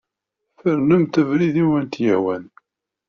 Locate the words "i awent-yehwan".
1.63-2.43